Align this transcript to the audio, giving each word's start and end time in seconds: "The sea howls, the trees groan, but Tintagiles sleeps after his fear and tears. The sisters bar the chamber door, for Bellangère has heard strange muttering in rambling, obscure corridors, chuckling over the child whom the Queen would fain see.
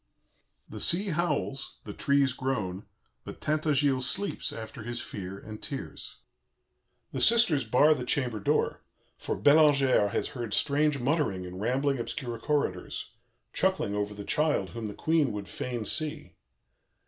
"The 0.67 0.79
sea 0.79 1.09
howls, 1.09 1.77
the 1.83 1.93
trees 1.93 2.33
groan, 2.33 2.87
but 3.23 3.39
Tintagiles 3.39 4.09
sleeps 4.09 4.51
after 4.51 4.81
his 4.81 4.99
fear 4.99 5.37
and 5.37 5.61
tears. 5.61 6.17
The 7.11 7.21
sisters 7.21 7.65
bar 7.65 7.93
the 7.93 8.03
chamber 8.03 8.39
door, 8.39 8.81
for 9.19 9.37
Bellangère 9.37 10.09
has 10.09 10.29
heard 10.29 10.55
strange 10.55 10.97
muttering 10.97 11.45
in 11.45 11.59
rambling, 11.59 11.99
obscure 11.99 12.39
corridors, 12.39 13.11
chuckling 13.53 13.93
over 13.93 14.15
the 14.15 14.25
child 14.25 14.71
whom 14.71 14.87
the 14.87 14.95
Queen 14.95 15.33
would 15.33 15.47
fain 15.47 15.85
see. 15.85 16.33